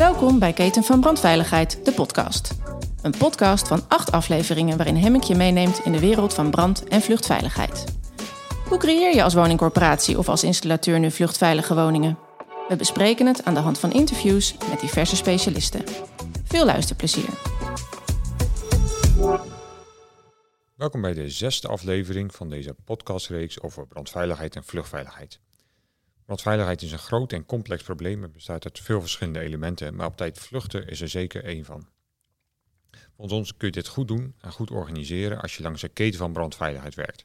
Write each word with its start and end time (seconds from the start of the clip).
Welkom 0.00 0.38
bij 0.38 0.52
Keten 0.52 0.84
van 0.84 1.00
Brandveiligheid, 1.00 1.84
de 1.84 1.92
podcast. 1.92 2.54
Een 3.02 3.14
podcast 3.18 3.68
van 3.68 3.88
acht 3.88 4.12
afleveringen 4.12 4.76
waarin 4.76 4.96
Hemmink 4.96 5.24
je 5.24 5.34
meeneemt 5.34 5.84
in 5.84 5.92
de 5.92 6.00
wereld 6.00 6.34
van 6.34 6.50
brand- 6.50 6.84
en 6.84 7.00
vluchtveiligheid. 7.00 7.84
Hoe 8.68 8.78
creëer 8.78 9.14
je 9.14 9.22
als 9.22 9.34
woningcorporatie 9.34 10.18
of 10.18 10.28
als 10.28 10.44
installateur 10.44 10.98
nu 10.98 11.10
vluchtveilige 11.10 11.74
woningen? 11.74 12.18
We 12.68 12.76
bespreken 12.76 13.26
het 13.26 13.44
aan 13.44 13.54
de 13.54 13.60
hand 13.60 13.78
van 13.78 13.92
interviews 13.92 14.56
met 14.70 14.80
diverse 14.80 15.16
specialisten. 15.16 15.84
Veel 16.44 16.64
luisterplezier. 16.64 17.30
Welkom 20.76 21.00
bij 21.00 21.14
de 21.14 21.28
zesde 21.28 21.68
aflevering 21.68 22.34
van 22.34 22.48
deze 22.48 22.74
podcastreeks 22.84 23.60
over 23.60 23.86
brandveiligheid 23.86 24.56
en 24.56 24.64
vluchtveiligheid. 24.64 25.40
Brandveiligheid 26.30 26.82
is 26.82 26.92
een 26.92 26.98
groot 26.98 27.32
en 27.32 27.46
complex 27.46 27.82
probleem. 27.82 28.22
Het 28.22 28.32
bestaat 28.32 28.64
uit 28.64 28.80
veel 28.80 29.00
verschillende 29.00 29.40
elementen, 29.40 29.94
maar 29.94 30.06
op 30.06 30.16
tijd 30.16 30.38
vluchten 30.38 30.86
is 30.86 31.00
er 31.00 31.08
zeker 31.08 31.44
één 31.44 31.64
van. 31.64 31.88
Volgens 33.16 33.38
ons 33.38 33.56
kun 33.56 33.66
je 33.66 33.72
dit 33.72 33.88
goed 33.88 34.08
doen 34.08 34.34
en 34.40 34.52
goed 34.52 34.70
organiseren 34.70 35.40
als 35.40 35.56
je 35.56 35.62
langs 35.62 35.82
een 35.82 35.92
keten 35.92 36.18
van 36.18 36.32
brandveiligheid 36.32 36.94
werkt. 36.94 37.24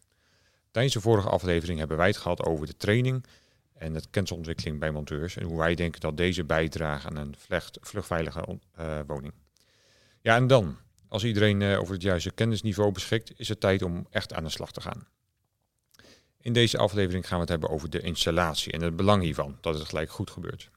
Tijdens 0.71 0.93
de 0.93 1.01
vorige 1.01 1.29
aflevering 1.29 1.79
hebben 1.79 1.97
wij 1.97 2.07
het 2.07 2.17
gehad 2.17 2.45
over 2.45 2.65
de 2.65 2.77
training 2.77 3.25
en 3.73 3.93
het 3.93 4.09
kennisontwikkeling 4.09 4.79
bij 4.79 4.91
monteurs 4.91 5.37
en 5.37 5.45
hoe 5.45 5.57
wij 5.57 5.75
denken 5.75 6.01
dat 6.01 6.17
deze 6.17 6.43
bijdragen 6.43 7.09
aan 7.09 7.17
een 7.17 7.35
vluchtveilige 7.81 8.59
uh, 8.79 8.99
woning. 9.07 9.33
Ja, 10.21 10.35
en 10.35 10.47
dan, 10.47 10.77
als 11.07 11.23
iedereen 11.23 11.61
uh, 11.61 11.79
over 11.79 11.93
het 11.93 12.03
juiste 12.03 12.31
kennisniveau 12.31 12.91
beschikt, 12.91 13.39
is 13.39 13.49
het 13.49 13.59
tijd 13.59 13.81
om 13.81 14.07
echt 14.09 14.33
aan 14.33 14.43
de 14.43 14.49
slag 14.49 14.71
te 14.71 14.81
gaan. 14.81 15.07
In 16.45 16.53
deze 16.53 16.77
aflevering 16.77 17.27
gaan 17.27 17.35
we 17.35 17.41
het 17.41 17.49
hebben 17.49 17.69
over 17.69 17.89
de 17.89 17.99
installatie 17.99 18.71
en 18.71 18.81
het 18.81 18.95
belang 18.95 19.23
hiervan, 19.23 19.57
dat 19.61 19.73
het 19.73 19.87
gelijk 19.87 20.09
goed 20.09 20.29
gebeurt. 20.29 20.69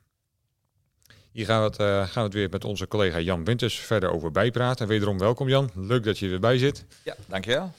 Hier 1.32 1.44
gaan 1.44 1.60
we, 1.60 1.66
het, 1.66 1.80
uh, 1.80 1.86
gaan 1.86 2.12
we 2.14 2.20
het 2.20 2.32
weer 2.32 2.48
met 2.50 2.64
onze 2.64 2.88
collega 2.88 3.20
Jan 3.20 3.44
Winters 3.44 3.78
verder 3.78 4.10
over 4.10 4.30
bijpraten. 4.30 4.83
En 4.84 4.91
wederom 4.91 5.19
welkom 5.19 5.48
Jan, 5.48 5.70
leuk 5.75 6.05
dat 6.05 6.19
je 6.19 6.25
er 6.25 6.30
weer 6.30 6.41
bij 6.41 6.58
zit. 6.58 6.84
Ja, 7.02 7.16
dankjewel. 7.27 7.72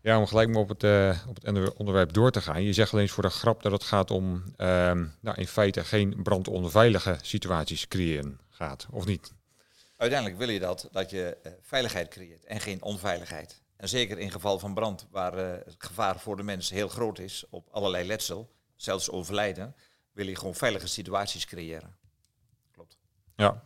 Ja, 0.00 0.18
om 0.18 0.26
gelijk 0.26 0.48
maar 0.48 0.60
op 0.60 0.68
het, 0.68 0.82
uh, 0.82 1.18
op 1.28 1.42
het 1.42 1.74
onderwerp 1.74 2.12
door 2.12 2.30
te 2.30 2.40
gaan. 2.40 2.62
Je 2.62 2.72
zegt 2.72 2.92
alleen 2.92 3.04
eens 3.04 3.14
voor 3.14 3.22
de 3.22 3.30
grap 3.30 3.62
dat 3.62 3.72
het 3.72 3.84
gaat 3.84 4.10
om 4.10 4.34
uh, 4.34 4.66
nou, 5.20 5.36
in 5.36 5.46
feite 5.46 5.84
geen 5.84 6.22
brandonveilige 6.22 7.18
situaties 7.22 7.88
creëren 7.88 8.40
gaat, 8.50 8.86
of 8.90 9.06
niet? 9.06 9.32
Uiteindelijk 9.96 10.38
wil 10.38 10.48
je 10.48 10.60
dat, 10.60 10.88
dat 10.92 11.10
je 11.10 11.36
uh, 11.46 11.52
veiligheid 11.62 12.08
creëert 12.08 12.44
en 12.44 12.60
geen 12.60 12.82
onveiligheid. 12.82 13.62
En 13.84 13.90
zeker 13.90 14.18
in 14.18 14.30
geval 14.30 14.58
van 14.58 14.74
brand, 14.74 15.06
waar 15.10 15.38
uh, 15.38 15.50
het 15.64 15.74
gevaar 15.78 16.18
voor 16.18 16.36
de 16.36 16.42
mens 16.42 16.70
heel 16.70 16.88
groot 16.88 17.18
is, 17.18 17.44
op 17.50 17.68
allerlei 17.70 18.06
letsel, 18.06 18.50
zelfs 18.76 19.10
overlijden, 19.10 19.74
wil 20.12 20.26
je 20.26 20.36
gewoon 20.36 20.54
veilige 20.54 20.86
situaties 20.86 21.46
creëren. 21.46 21.96
Klopt. 22.72 22.98
Ja. 23.36 23.64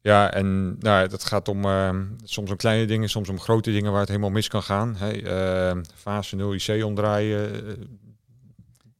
Ja, 0.00 0.32
en 0.32 0.78
nou, 0.78 1.08
dat 1.08 1.24
gaat 1.24 1.48
om 1.48 1.64
uh, 1.64 2.00
soms 2.24 2.50
om 2.50 2.56
kleine 2.56 2.86
dingen, 2.86 3.08
soms 3.08 3.28
om 3.28 3.40
grote 3.40 3.70
dingen 3.70 3.90
waar 3.90 4.00
het 4.00 4.08
helemaal 4.08 4.30
mis 4.30 4.48
kan 4.48 4.62
gaan. 4.62 4.96
Hey, 4.96 5.22
uh, 5.22 5.82
fase 5.94 6.36
0 6.36 6.54
IC 6.54 6.84
omdraaien. 6.84 8.00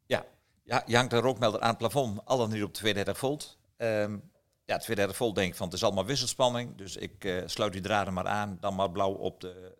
Ja. 0.06 0.24
ja, 0.64 0.82
je 0.86 0.96
hangt 0.96 1.12
een 1.12 1.20
rookmelder 1.20 1.60
aan 1.60 1.68
het 1.68 1.78
plafond, 1.78 2.20
al 2.24 2.38
dan 2.38 2.50
niet 2.50 2.62
op 2.62 2.74
32 2.74 3.18
volt. 3.18 3.58
Um, 3.76 4.22
ja, 4.64 4.78
32 4.78 5.16
volt 5.16 5.34
denk 5.34 5.50
ik 5.50 5.56
van 5.56 5.66
het 5.66 5.76
is 5.76 5.84
allemaal 5.84 6.06
wisselspanning, 6.06 6.76
dus 6.76 6.96
ik 6.96 7.24
uh, 7.24 7.42
sluit 7.46 7.72
die 7.72 7.82
draden 7.82 8.14
maar 8.14 8.26
aan, 8.26 8.58
dan 8.60 8.74
maar 8.74 8.90
blauw 8.90 9.12
op 9.12 9.40
de 9.40 9.76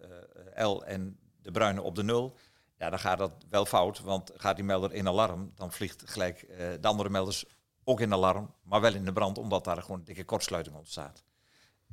L 0.64 0.83
en 0.84 1.19
de 1.42 1.51
bruine 1.51 1.83
op 1.83 1.95
de 1.95 2.03
0. 2.03 2.37
Ja, 2.78 2.91
dan 2.91 2.98
gaat 2.98 3.19
dat 3.19 3.33
wel 3.51 3.67
fout, 3.67 4.01
want 4.01 4.33
gaat 4.37 4.56
die 4.56 4.65
melder 4.65 4.92
in 4.92 5.09
alarm, 5.09 5.53
dan 5.55 5.73
vliegt 5.73 6.03
gelijk 6.06 6.47
de 6.81 6.89
andere 6.89 7.09
melders 7.09 7.45
ook 7.84 8.00
in 8.00 8.12
alarm, 8.12 8.55
maar 8.62 8.81
wel 8.81 8.95
in 8.95 9.05
de 9.05 9.12
brand, 9.12 9.39
omdat 9.39 9.65
daar 9.65 9.83
gewoon 9.83 9.98
een 9.98 10.05
dikke 10.05 10.25
kortsluiting 10.25 10.77
ontstaat. 10.77 11.25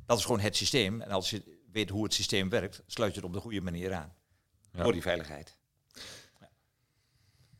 Dat 0.06 0.18
is 0.18 0.24
gewoon 0.24 0.40
het 0.40 0.56
systeem. 0.56 1.00
En 1.00 1.10
als 1.10 1.30
je 1.30 1.58
weet 1.72 1.90
hoe 1.90 2.04
het 2.04 2.14
systeem 2.14 2.48
werkt, 2.48 2.82
sluit 2.86 3.14
je 3.14 3.20
het 3.20 3.28
op 3.28 3.34
de 3.34 3.40
goede 3.40 3.60
manier 3.60 3.92
aan. 3.92 4.12
Ja. 4.72 4.82
Voor 4.82 4.92
die 4.92 5.02
veiligheid. 5.02 5.56
Ja, 6.40 6.48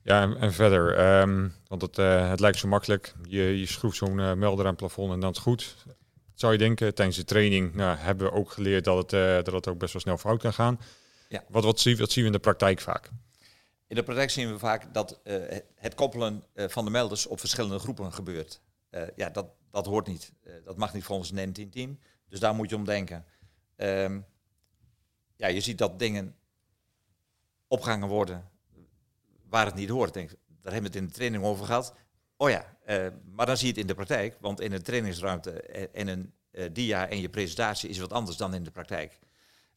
ja 0.02 0.22
en, 0.22 0.36
en, 0.36 0.52
verder, 0.52 1.18
um, 1.20 1.54
want 1.68 1.82
het, 1.82 1.98
uh, 1.98 2.28
het 2.28 2.40
lijkt 2.40 2.58
zo 2.58 2.68
makkelijk. 2.68 3.14
Je, 3.22 3.58
je 3.58 3.66
schroeft 3.66 3.96
zo'n 3.96 4.18
uh, 4.18 4.32
melder 4.32 4.64
aan 4.64 4.70
het 4.70 4.80
plafond 4.80 5.12
en 5.12 5.20
dan 5.20 5.30
is 5.30 5.36
het 5.36 5.46
goed. 5.46 5.76
Zou 6.34 6.52
je 6.52 6.58
denken, 6.58 6.94
tijdens 6.94 7.16
de 7.16 7.24
training 7.24 7.74
nou, 7.74 7.96
hebben 7.96 8.26
we 8.26 8.32
ook 8.32 8.50
geleerd 8.50 8.84
dat 8.84 8.96
het, 8.96 9.12
uh, 9.12 9.34
dat 9.34 9.52
het 9.52 9.68
ook 9.68 9.78
best 9.78 9.92
wel 9.92 10.02
snel 10.02 10.18
fout 10.18 10.40
kan 10.40 10.52
gaan. 10.52 10.80
Ja. 11.28 11.44
Wat, 11.48 11.64
wat, 11.64 11.80
zien, 11.80 11.96
wat 11.96 12.10
zien 12.10 12.22
we 12.22 12.30
in 12.30 12.36
de 12.36 12.42
praktijk 12.42 12.80
vaak? 12.80 13.10
In 13.86 13.96
de 13.96 14.02
praktijk 14.02 14.30
zien 14.30 14.52
we 14.52 14.58
vaak 14.58 14.94
dat 14.94 15.20
uh, 15.24 15.58
het 15.74 15.94
koppelen 15.94 16.44
uh, 16.54 16.68
van 16.68 16.84
de 16.84 16.90
melders 16.90 17.26
op 17.26 17.40
verschillende 17.40 17.78
groepen 17.78 18.12
gebeurt. 18.12 18.60
Uh, 18.90 19.02
ja, 19.16 19.30
dat, 19.30 19.46
dat 19.70 19.86
hoort 19.86 20.06
niet. 20.06 20.32
dat 20.64 20.76
mag 20.76 20.94
niet 20.94 21.04
volgens 21.04 21.30
een 21.30 21.48
N10-team. 21.48 21.98
Dus 22.28 22.40
daar 22.40 22.54
moet 22.54 22.70
je 22.70 22.76
om 22.76 22.84
denken. 22.84 23.24
Um, 23.76 24.26
ja, 25.36 25.46
je 25.46 25.60
ziet 25.60 25.78
dat 25.78 25.98
dingen 25.98 26.34
opgehangen 27.68 28.08
worden 28.08 28.50
waar 29.48 29.66
het 29.66 29.74
niet 29.74 29.88
hoort. 29.88 30.14
Denk, 30.14 30.28
daar 30.28 30.72
hebben 30.72 30.92
we 30.92 30.98
het 30.98 31.06
in 31.06 31.06
de 31.06 31.12
training 31.14 31.44
over 31.44 31.66
gehad. 31.66 31.94
Oh 32.36 32.50
ja, 32.50 32.76
maar 33.24 33.46
dan 33.46 33.56
zie 33.56 33.66
je 33.66 33.72
het 33.72 33.80
in 33.80 33.86
de 33.86 33.94
praktijk. 33.94 34.36
Want 34.40 34.60
in 34.60 34.72
een 34.72 34.82
trainingsruimte 34.82 35.50
en 35.92 36.08
een 36.08 36.32
dia 36.72 37.08
en 37.08 37.20
je 37.20 37.28
presentatie 37.28 37.88
is 37.88 37.98
wat 37.98 38.12
anders 38.12 38.36
dan 38.36 38.54
in 38.54 38.62
de 38.62 38.70
praktijk. 38.70 39.18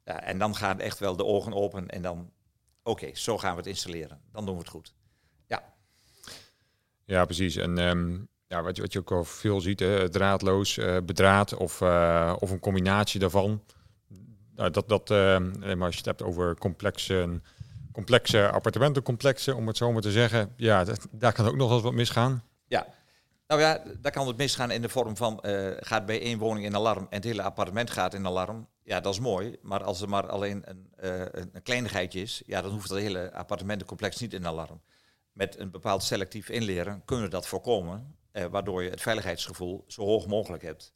Ja, 0.09 0.23
en 0.23 0.39
dan 0.39 0.55
gaan 0.55 0.79
echt 0.79 0.99
wel 0.99 1.15
de 1.15 1.25
ogen 1.25 1.53
open 1.53 1.87
en 1.87 2.01
dan 2.01 2.31
oké, 2.83 2.89
okay, 2.89 3.15
zo 3.15 3.37
gaan 3.37 3.51
we 3.51 3.57
het 3.57 3.67
installeren. 3.67 4.21
Dan 4.31 4.45
doen 4.45 4.53
we 4.53 4.61
het 4.61 4.69
goed. 4.69 4.93
Ja. 5.47 5.73
Ja, 7.05 7.25
precies. 7.25 7.55
En 7.55 7.77
um, 7.77 8.27
ja, 8.47 8.61
wat, 8.61 8.75
je, 8.75 8.81
wat 8.81 8.93
je 8.93 8.99
ook 8.99 9.11
al 9.11 9.23
veel 9.23 9.61
ziet, 9.61 9.79
hè, 9.79 10.09
draadloos, 10.09 10.77
uh, 10.77 10.97
bedraad 11.05 11.53
of, 11.53 11.81
uh, 11.81 12.35
of 12.39 12.51
een 12.51 12.59
combinatie 12.59 13.19
daarvan. 13.19 13.63
Nou, 14.55 14.71
dat, 14.71 14.89
dat, 14.89 15.09
uh, 15.09 15.39
maar 15.39 15.85
als 15.85 15.91
je 15.91 15.97
het 15.97 16.05
hebt 16.05 16.23
over 16.23 16.57
complexe, 16.57 17.41
complexe 17.91 18.49
appartementencomplexen, 18.49 19.55
om 19.55 19.67
het 19.67 19.77
zo 19.77 19.91
maar 19.91 20.01
te 20.01 20.11
zeggen, 20.11 20.53
ja, 20.55 20.83
dat, 20.83 21.07
daar 21.11 21.33
kan 21.33 21.47
ook 21.47 21.55
nog 21.55 21.69
wel 21.69 21.81
wat 21.81 21.93
misgaan. 21.93 22.43
Ja, 22.67 22.87
nou 23.47 23.61
ja, 23.61 23.83
daar 24.01 24.11
kan 24.11 24.27
het 24.27 24.37
misgaan 24.37 24.71
in 24.71 24.81
de 24.81 24.89
vorm 24.89 25.17
van 25.17 25.39
gaat 25.79 26.05
bij 26.05 26.21
één 26.21 26.39
woning 26.39 26.65
in 26.65 26.75
alarm 26.75 27.07
en 27.09 27.15
het 27.15 27.23
hele 27.23 27.41
appartement 27.41 27.89
gaat 27.89 28.13
in 28.13 28.25
alarm. 28.25 28.67
Ja, 28.89 28.99
dat 28.99 29.13
is 29.13 29.19
mooi. 29.19 29.57
Maar 29.61 29.83
als 29.83 30.01
er 30.01 30.09
maar 30.09 30.29
alleen 30.29 30.61
een, 30.65 30.93
uh, 31.03 31.25
een 31.31 31.61
kleinigheidje 31.63 32.21
is, 32.21 32.41
ja, 32.45 32.61
dan 32.61 32.71
hoeft 32.71 32.89
het 32.89 32.99
hele 32.99 33.33
appartementencomplex 33.33 34.19
niet 34.19 34.33
in 34.33 34.47
alarm. 34.47 34.81
Met 35.31 35.59
een 35.59 35.71
bepaald 35.71 36.03
selectief 36.03 36.49
inleren 36.49 37.01
kunnen 37.05 37.25
we 37.25 37.31
dat 37.31 37.47
voorkomen, 37.47 38.15
uh, 38.33 38.45
waardoor 38.45 38.83
je 38.83 38.89
het 38.89 39.01
veiligheidsgevoel 39.01 39.83
zo 39.87 40.03
hoog 40.03 40.27
mogelijk 40.27 40.63
hebt. 40.63 40.93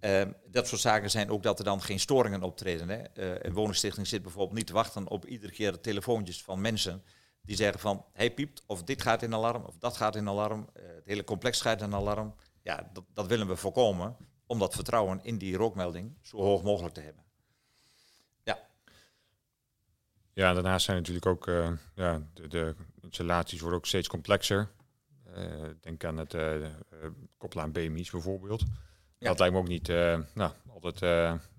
Uh, 0.00 0.22
dat 0.46 0.68
soort 0.68 0.80
zaken 0.80 1.10
zijn 1.10 1.30
ook 1.30 1.42
dat 1.42 1.58
er 1.58 1.64
dan 1.64 1.82
geen 1.82 2.00
storingen 2.00 2.42
optreden. 2.42 2.88
Hè. 2.88 3.02
een 3.46 3.52
woningstichting 3.52 4.06
zit 4.06 4.22
bijvoorbeeld 4.22 4.56
niet 4.56 4.66
te 4.66 4.72
wachten 4.72 5.08
op 5.08 5.26
iedere 5.26 5.52
keer 5.52 5.72
de 5.72 5.80
telefoontjes 5.80 6.42
van 6.42 6.60
mensen 6.60 7.02
die 7.42 7.56
zeggen 7.56 7.80
van, 7.80 8.04
hey 8.12 8.34
piept, 8.34 8.62
of 8.66 8.82
dit 8.82 9.02
gaat 9.02 9.22
in 9.22 9.34
alarm, 9.34 9.64
of 9.64 9.78
dat 9.78 9.96
gaat 9.96 10.16
in 10.16 10.28
alarm, 10.28 10.68
het 10.72 11.06
hele 11.06 11.24
complex 11.24 11.60
gaat 11.60 11.82
in 11.82 11.94
alarm. 11.94 12.34
Ja, 12.62 12.90
dat, 12.92 13.04
dat 13.12 13.26
willen 13.26 13.48
we 13.48 13.56
voorkomen 13.56 14.16
om 14.48 14.58
dat 14.58 14.74
vertrouwen 14.74 15.20
in 15.22 15.38
die 15.38 15.56
rookmelding 15.56 16.12
zo 16.22 16.36
hoog 16.36 16.62
mogelijk 16.62 16.94
te 16.94 17.00
hebben. 17.00 17.24
Ja. 18.42 18.58
Ja, 20.32 20.52
daarnaast 20.52 20.84
zijn 20.84 20.96
natuurlijk 20.96 21.26
ook 21.26 21.46
uh, 21.46 21.70
ja, 21.94 22.22
de, 22.34 22.48
de, 22.48 22.74
installaties 23.00 23.60
worden 23.60 23.78
ook 23.78 23.86
steeds 23.86 24.08
complexer. 24.08 24.68
Uh, 25.36 25.44
denk 25.80 26.04
aan 26.04 26.16
het 26.16 26.34
uh, 26.34 26.66
koppelen 27.36 27.64
aan 27.64 27.72
BMI's 27.72 28.10
bijvoorbeeld. 28.10 28.64
Ja. 29.18 29.28
Dat 29.28 29.38
lijkt 29.38 29.54
me 29.54 29.60
ook 29.60 29.68
niet 29.68 29.88
nou, 30.34 30.52
altijd 30.68 31.02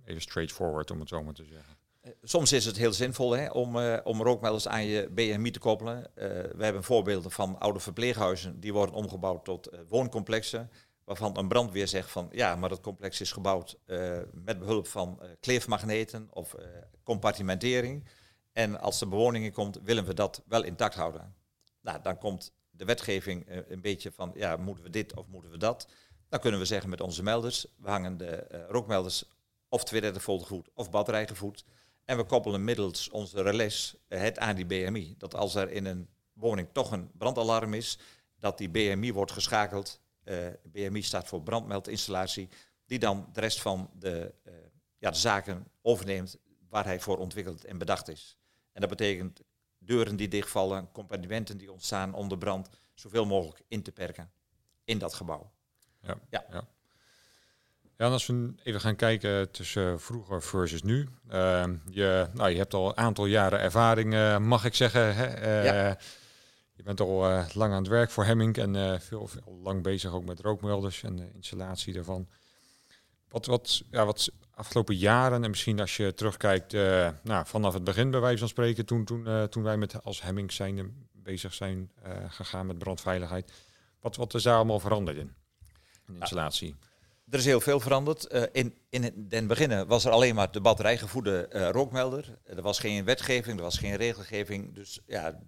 even 0.05 0.21
straightforward, 0.21 0.91
om 0.91 0.99
het 0.99 1.09
zo 1.09 1.23
maar 1.23 1.33
te 1.33 1.45
zeggen. 1.45 1.77
Soms 2.23 2.51
is 2.51 2.65
het 2.65 2.77
heel 2.77 2.93
zinvol 2.93 3.31
hè, 3.31 3.49
om, 3.49 3.77
om 4.03 4.21
rookmelders 4.21 4.67
aan 4.67 4.85
je 4.85 5.09
BMI 5.09 5.51
te 5.51 5.59
koppelen. 5.59 6.11
we 6.55 6.63
hebben 6.63 6.83
voorbeelden 6.83 7.31
van 7.31 7.59
oude 7.59 7.79
verpleeghuizen 7.79 8.59
die 8.59 8.73
worden 8.73 8.95
omgebouwd 8.95 9.45
tot 9.45 9.69
wooncomplexen 9.87 10.69
waarvan 11.09 11.37
een 11.37 11.47
brandweer 11.47 11.87
zegt 11.87 12.11
van 12.11 12.29
ja, 12.31 12.55
maar 12.55 12.69
dat 12.69 12.81
complex 12.81 13.21
is 13.21 13.31
gebouwd 13.31 13.77
uh, 13.85 14.19
met 14.33 14.59
behulp 14.59 14.87
van 14.87 15.19
uh, 15.21 15.29
kleefmagneten 15.39 16.27
of 16.31 16.53
uh, 16.53 16.65
compartimentering. 17.03 18.05
En 18.51 18.79
als 18.79 19.01
er 19.01 19.07
bewoning 19.07 19.53
komt, 19.53 19.79
willen 19.83 20.05
we 20.05 20.13
dat 20.13 20.43
wel 20.47 20.63
intact 20.63 20.95
houden. 20.95 21.35
Nou, 21.81 22.01
dan 22.01 22.17
komt 22.17 22.53
de 22.69 22.85
wetgeving 22.85 23.45
een 23.67 23.81
beetje 23.81 24.11
van 24.11 24.31
ja, 24.35 24.57
moeten 24.57 24.83
we 24.83 24.89
dit 24.89 25.15
of 25.15 25.27
moeten 25.27 25.51
we 25.51 25.57
dat? 25.57 25.87
Dan 26.27 26.39
kunnen 26.39 26.59
we 26.59 26.65
zeggen 26.65 26.89
met 26.89 27.01
onze 27.01 27.23
melders, 27.23 27.67
we 27.77 27.89
hangen 27.89 28.17
de 28.17 28.65
rookmelders 28.67 29.23
of 29.69 29.83
32 29.83 30.23
volt 30.23 30.41
gevoed 30.41 30.69
of 30.73 30.89
batterijgevoed. 30.89 31.65
En 32.05 32.17
we 32.17 32.23
koppelen 32.23 32.63
middels 32.63 33.09
onze 33.09 33.41
relais 33.41 33.95
het 34.07 34.39
aan 34.39 34.55
die 34.55 34.65
BMI. 34.65 35.15
Dat 35.17 35.35
als 35.35 35.55
er 35.55 35.71
in 35.71 35.85
een 35.85 36.09
woning 36.33 36.67
toch 36.71 36.91
een 36.91 37.11
brandalarm 37.17 37.73
is, 37.73 37.99
dat 38.39 38.57
die 38.57 38.69
BMI 38.69 39.13
wordt 39.13 39.31
geschakeld 39.31 39.99
BMI 40.63 41.01
staat 41.01 41.27
voor 41.27 41.41
brandmeldinstallatie, 41.41 42.49
die 42.85 42.99
dan 42.99 43.29
de 43.33 43.39
rest 43.39 43.61
van 43.61 43.89
de, 43.93 44.33
uh, 44.47 44.53
ja, 44.97 45.09
de 45.09 45.17
zaken 45.17 45.67
overneemt 45.81 46.37
waar 46.69 46.85
hij 46.85 46.99
voor 46.99 47.17
ontwikkeld 47.17 47.65
en 47.65 47.77
bedacht 47.77 48.07
is. 48.07 48.37
En 48.71 48.81
dat 48.81 48.89
betekent 48.89 49.41
deuren 49.77 50.15
die 50.15 50.27
dichtvallen, 50.27 50.91
compartimenten 50.91 51.57
die 51.57 51.71
ontstaan 51.71 52.13
onder 52.13 52.37
brand, 52.37 52.69
zoveel 52.93 53.25
mogelijk 53.25 53.61
in 53.67 53.81
te 53.83 53.91
perken 53.91 54.31
in 54.83 54.97
dat 54.97 55.13
gebouw. 55.13 55.51
Ja, 56.01 56.15
ja. 56.29 56.45
ja. 56.51 56.67
Ja, 57.97 58.05
en 58.05 58.11
als 58.11 58.25
we 58.25 58.53
even 58.63 58.81
gaan 58.81 58.95
kijken 58.95 59.51
tussen 59.51 59.99
vroeger 60.01 60.43
versus 60.43 60.83
nu. 60.83 61.09
Uh, 61.31 61.65
je, 61.89 62.29
nou, 62.33 62.49
je 62.49 62.57
hebt 62.57 62.73
al 62.73 62.87
een 62.87 62.97
aantal 62.97 63.25
jaren 63.25 63.59
ervaring, 63.59 64.13
uh, 64.13 64.37
mag 64.37 64.65
ik 64.65 64.75
zeggen. 64.75 65.15
Hè? 65.15 65.41
Uh, 65.41 65.65
ja. 65.65 65.97
Je 66.79 66.85
bent 66.85 66.99
al 66.99 67.19
lang 67.53 67.73
aan 67.73 67.81
het 67.81 67.87
werk 67.87 68.11
voor 68.11 68.25
Hemming 68.25 68.57
en 68.57 69.01
veel, 69.01 69.27
veel, 69.27 69.59
lang 69.63 69.83
bezig 69.83 70.13
ook 70.13 70.25
met 70.25 70.39
rookmelders 70.39 71.03
en 71.03 71.15
de 71.15 71.29
installatie 71.33 71.93
daarvan. 71.93 72.27
Wat, 73.29 73.45
wat, 73.45 73.83
ja, 73.91 74.05
wat 74.05 74.31
afgelopen 74.53 74.95
jaren 74.95 75.43
en 75.43 75.49
misschien 75.49 75.79
als 75.79 75.97
je 75.97 76.13
terugkijkt 76.13 76.73
nou, 77.23 77.45
vanaf 77.45 77.73
het 77.73 77.83
begin 77.83 78.11
bij 78.11 78.19
wijze 78.19 78.37
van 78.37 78.47
spreken, 78.47 78.85
toen, 78.85 79.05
toen, 79.05 79.49
toen 79.49 79.63
wij 79.63 79.77
met 79.77 80.03
als 80.03 80.21
Hemming 80.21 80.51
zijn 80.51 81.07
bezig 81.11 81.53
zijn 81.53 81.91
gegaan 82.27 82.65
met 82.65 82.77
brandveiligheid. 82.77 83.51
Wat, 83.99 84.15
wat 84.15 84.33
is 84.33 84.43
daar 84.43 84.55
allemaal 84.55 84.79
veranderd 84.79 85.17
in? 85.17 85.33
in 86.07 86.15
installatie? 86.19 86.75
Er 87.29 87.39
is 87.39 87.45
heel 87.45 87.61
veel 87.61 87.79
veranderd. 87.79 88.33
Uh, 88.33 88.43
in, 88.51 88.73
in 88.89 89.13
den 89.15 89.47
beginnen 89.47 89.87
was 89.87 90.05
er 90.05 90.11
alleen 90.11 90.35
maar 90.35 90.51
de 90.51 90.61
batterijgevoede 90.61 91.49
uh, 91.51 91.69
rookmelder. 91.69 92.37
Er 92.43 92.61
was 92.61 92.79
geen 92.79 93.05
wetgeving, 93.05 93.57
er 93.57 93.63
was 93.63 93.77
geen 93.77 93.95
regelgeving. 93.95 94.75
Dus 94.75 94.99
ja, 95.05 95.39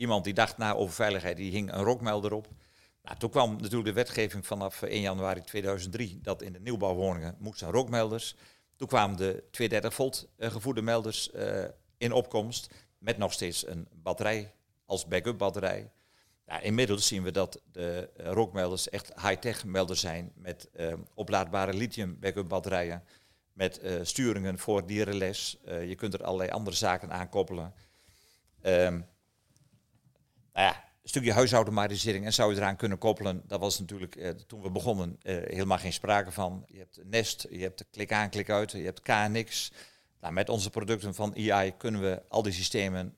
iemand 0.00 0.24
die 0.24 0.34
dacht 0.34 0.58
na 0.58 0.74
over 0.74 0.94
veiligheid, 0.94 1.36
die 1.36 1.50
hing 1.50 1.72
een 1.72 1.82
rookmelder 1.82 2.32
op. 2.32 2.48
Nou, 3.02 3.18
toen 3.18 3.30
kwam 3.30 3.56
natuurlijk 3.56 3.84
de 3.84 3.92
wetgeving 3.92 4.46
vanaf 4.46 4.82
1 4.82 5.00
januari 5.00 5.40
2003 5.40 6.20
dat 6.22 6.42
in 6.42 6.52
de 6.52 6.60
nieuwbouwwoningen 6.60 7.36
moesten 7.38 7.70
rookmelders. 7.70 8.34
Toen 8.76 8.88
kwamen 8.88 9.16
de 9.16 9.44
230 9.50 9.94
volt 9.94 10.28
uh, 10.38 10.50
gevoede 10.50 10.82
melders 10.82 11.30
in 11.98 12.12
opkomst 12.12 12.74
met 12.98 13.18
nog 13.18 13.32
steeds 13.32 13.66
een 13.66 13.88
batterij 13.92 14.54
als 14.84 15.06
backup 15.06 15.38
batterij. 15.38 15.90
Ja, 16.46 16.60
inmiddels 16.60 17.06
zien 17.06 17.22
we 17.22 17.30
dat 17.30 17.62
de 17.72 18.10
rookmelders 18.16 18.88
echt 18.88 19.12
high-tech 19.20 19.64
melders 19.64 20.00
zijn 20.00 20.32
met 20.34 20.68
uh, 20.76 20.92
oplaadbare 21.14 21.74
lithium 21.74 22.18
backup 22.20 22.48
batterijen, 22.48 23.04
met 23.52 23.80
sturingen 24.02 24.58
voor 24.58 24.86
dierenles. 24.86 25.58
je 25.64 25.94
kunt 25.94 26.14
er 26.14 26.24
allerlei 26.24 26.50
andere 26.50 26.76
zaken 26.76 27.12
aan 27.12 27.28
koppelen. 27.28 27.74
Um, 28.62 29.06
nou 30.60 30.72
ja, 30.72 30.84
een 31.02 31.08
stukje 31.08 31.32
huisautomatisering 31.32 32.24
en 32.24 32.32
zou 32.32 32.52
je 32.52 32.56
eraan 32.60 32.76
kunnen 32.76 32.98
koppelen. 32.98 33.42
Dat 33.46 33.60
was 33.60 33.78
natuurlijk 33.78 34.34
toen 34.46 34.62
we 34.62 34.70
begonnen 34.70 35.18
helemaal 35.22 35.78
geen 35.78 35.92
sprake 35.92 36.30
van. 36.30 36.64
Je 36.66 36.78
hebt 36.78 37.00
Nest, 37.04 37.46
je 37.50 37.58
hebt 37.58 37.84
klik 37.90 38.12
aan, 38.12 38.30
klik 38.30 38.50
uit, 38.50 38.70
je 38.70 38.84
hebt 38.84 39.02
KNX. 39.02 39.72
Nou, 40.20 40.32
met 40.32 40.48
onze 40.48 40.70
producten 40.70 41.14
van 41.14 41.34
EI 41.34 41.76
kunnen 41.76 42.00
we 42.00 42.22
al 42.28 42.42
die 42.42 42.52
systemen 42.52 43.16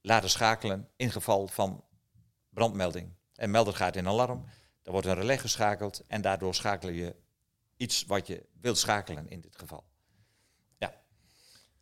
laten 0.00 0.30
schakelen 0.30 0.88
in 0.96 1.10
geval 1.10 1.46
van 1.46 1.84
brandmelding. 2.50 3.12
En 3.34 3.50
melder 3.50 3.74
gaat 3.74 3.96
in 3.96 4.06
alarm, 4.06 4.44
er 4.82 4.92
wordt 4.92 5.06
een 5.06 5.14
relais 5.14 5.40
geschakeld 5.40 6.04
en 6.06 6.20
daardoor 6.20 6.54
schakel 6.54 6.88
je 6.88 7.16
iets 7.76 8.04
wat 8.06 8.26
je 8.26 8.46
wilt 8.60 8.78
schakelen 8.78 9.28
in 9.28 9.40
dit 9.40 9.56
geval. 9.58 9.84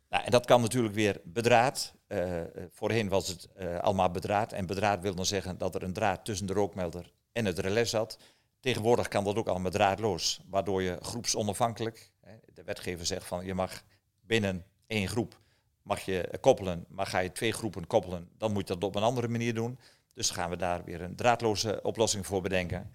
Nou, 0.09 0.23
en 0.23 0.31
dat 0.31 0.45
kan 0.45 0.61
natuurlijk 0.61 0.93
weer 0.93 1.21
bedraad. 1.23 1.93
Uh, 2.07 2.41
voorheen 2.69 3.09
was 3.09 3.27
het 3.27 3.47
uh, 3.57 3.79
allemaal 3.79 4.11
bedraad. 4.11 4.53
En 4.53 4.65
bedraad 4.65 5.01
wil 5.01 5.15
dan 5.15 5.25
zeggen 5.25 5.57
dat 5.57 5.75
er 5.75 5.83
een 5.83 5.93
draad 5.93 6.25
tussen 6.25 6.47
de 6.47 6.53
rookmelder 6.53 7.11
en 7.31 7.45
het 7.45 7.59
relais 7.59 7.89
zat. 7.89 8.17
Tegenwoordig 8.59 9.07
kan 9.07 9.23
dat 9.23 9.35
ook 9.35 9.47
allemaal 9.47 9.71
draadloos, 9.71 10.39
waardoor 10.49 10.81
je 10.81 10.97
groepsonafhankelijk, 11.01 12.11
de 12.53 12.63
wetgever 12.63 13.05
zegt 13.05 13.25
van 13.25 13.45
je 13.45 13.53
mag 13.53 13.83
binnen 14.21 14.65
één 14.87 15.07
groep 15.07 15.39
mag 15.87 16.01
je 16.01 16.29
koppelen, 16.41 16.85
maar 16.89 17.05
ga 17.05 17.19
je 17.19 17.31
twee 17.31 17.51
groepen 17.51 17.87
koppelen, 17.87 18.29
dan 18.37 18.51
moet 18.51 18.67
je 18.67 18.73
dat 18.73 18.83
op 18.83 18.95
een 18.95 19.03
andere 19.03 19.27
manier 19.27 19.53
doen. 19.53 19.79
Dus 20.13 20.29
gaan 20.29 20.49
we 20.49 20.55
daar 20.55 20.83
weer 20.83 21.01
een 21.01 21.15
draadloze 21.15 21.79
oplossing 21.83 22.25
voor 22.25 22.41
bedenken. 22.41 22.91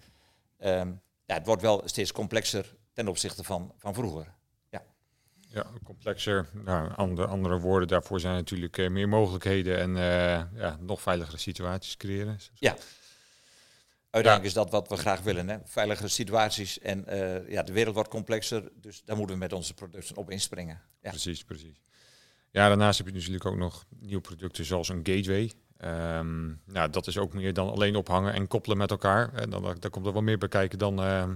Um, 0.59 1.01
ja, 1.25 1.33
het 1.33 1.45
wordt 1.45 1.61
wel 1.61 1.81
steeds 1.85 2.11
complexer 2.11 2.75
ten 2.93 3.07
opzichte 3.07 3.43
van, 3.43 3.73
van 3.77 3.93
vroeger. 3.93 4.33
Ja, 5.53 5.65
complexer. 5.83 6.47
Nou, 6.53 6.91
andere, 6.95 7.27
andere 7.27 7.59
woorden 7.59 7.87
daarvoor 7.87 8.19
zijn 8.19 8.35
natuurlijk 8.35 8.77
uh, 8.77 8.89
meer 8.89 9.09
mogelijkheden 9.09 9.79
en 9.79 9.89
uh, 9.89 10.59
ja, 10.61 10.77
nog 10.79 11.01
veiligere 11.01 11.37
situaties 11.37 11.97
creëren. 11.97 12.39
Ja. 12.53 12.75
Uiteindelijk 14.09 14.53
ja. 14.53 14.61
is 14.61 14.69
dat 14.69 14.71
wat 14.71 14.89
we 14.89 14.97
graag 14.97 15.21
willen. 15.21 15.49
Hè? 15.49 15.57
Veiligere 15.63 16.07
situaties 16.07 16.79
en 16.79 17.05
uh, 17.09 17.49
ja, 17.49 17.63
de 17.63 17.73
wereld 17.73 17.95
wordt 17.95 18.09
complexer. 18.09 18.71
Dus 18.75 19.01
daar 19.05 19.17
moeten 19.17 19.35
we 19.35 19.41
met 19.41 19.53
onze 19.53 19.73
producten 19.73 20.15
op 20.15 20.29
inspringen. 20.29 20.81
Ja. 21.01 21.09
Precies, 21.09 21.43
precies. 21.43 21.81
Ja, 22.51 22.67
daarnaast 22.67 22.97
heb 22.97 23.07
je 23.07 23.13
natuurlijk 23.13 23.45
ook 23.45 23.57
nog 23.57 23.85
nieuwe 23.99 24.21
producten 24.21 24.65
zoals 24.65 24.89
een 24.89 25.01
gateway. 25.03 25.51
Um, 26.17 26.61
nou, 26.65 26.89
dat 26.89 27.07
is 27.07 27.17
ook 27.17 27.33
meer 27.33 27.53
dan 27.53 27.69
alleen 27.69 27.95
ophangen 27.95 28.33
en 28.33 28.47
koppelen 28.47 28.77
met 28.77 28.91
elkaar. 28.91 29.33
En 29.33 29.49
dan, 29.49 29.63
daar 29.63 29.89
komt 29.89 30.05
er 30.05 30.13
wel 30.13 30.21
meer 30.21 30.37
bij 30.37 30.49
kijken 30.49 30.79
dan, 30.79 31.03
uh, 31.03 31.29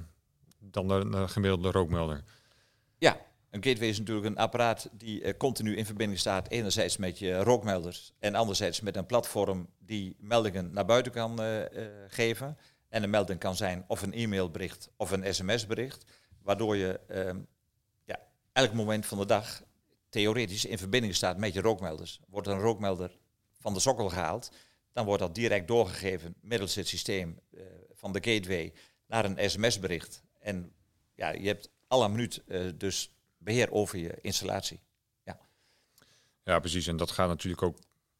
dan 0.59 0.87
de, 0.87 1.09
de, 1.09 1.27
gemiddelde 1.27 1.71
rookmelder. 1.71 2.23
Ja, 2.97 3.17
een 3.57 3.63
gateway 3.63 3.89
is 3.89 3.99
natuurlijk 3.99 4.27
een 4.27 4.37
apparaat 4.37 4.89
die 4.91 5.21
uh, 5.21 5.33
continu 5.37 5.75
in 5.75 5.85
verbinding 5.85 6.19
staat. 6.19 6.49
Enerzijds 6.49 6.97
met 6.97 7.19
je 7.19 7.37
rookmelders 7.37 8.13
en 8.19 8.35
anderzijds 8.35 8.81
met 8.81 8.95
een 8.95 9.05
platform 9.05 9.69
die 9.79 10.15
meldingen 10.19 10.73
naar 10.73 10.85
buiten 10.85 11.11
kan 11.11 11.41
uh, 11.41 11.61
geven. 12.07 12.57
En 12.89 13.03
een 13.03 13.09
melding 13.09 13.39
kan 13.39 13.55
zijn 13.55 13.85
of 13.87 14.01
een 14.01 14.13
e-mailbericht 14.13 14.89
of 14.97 15.11
een 15.11 15.33
sms-bericht. 15.33 16.03
Waardoor 16.41 16.75
je 16.75 16.99
ehm, 17.07 17.39
ja, 18.05 18.19
elk 18.53 18.73
moment 18.73 19.05
van 19.05 19.17
de 19.17 19.25
dag 19.25 19.63
theoretisch 20.09 20.65
in 20.65 20.77
verbinding 20.77 21.15
staat 21.15 21.37
met 21.37 21.53
je 21.53 21.61
rookmelders. 21.61 22.19
Wordt 22.27 22.47
een 22.47 22.59
rookmelder 22.59 23.17
van 23.59 23.73
de 23.73 23.79
sokkel 23.79 24.09
gehaald, 24.09 24.51
dan 24.93 25.05
wordt 25.05 25.21
dat 25.21 25.35
direct 25.35 25.67
doorgegeven 25.67 26.35
middels 26.41 26.75
het 26.75 26.87
systeem 26.87 27.39
van 27.93 28.11
de 28.11 28.31
gateway 28.31 28.73
naar 29.07 29.25
een 29.25 29.49
sms-bericht. 29.49 30.23
En 30.39 30.73
ja, 31.15 31.29
je 31.29 31.47
hebt 31.47 31.69
alle 31.87 32.09
minuut 32.09 32.43
dus 32.75 33.16
beheer 33.37 33.71
over 33.71 33.97
je 33.97 34.17
installatie. 34.21 34.79
Ja. 35.23 35.39
ja, 36.43 36.59
precies. 36.59 36.87
En 36.87 36.97
dat 36.97 37.11
gaat 37.11 37.27
natuurlijk 37.27 37.61
ook 37.63 37.77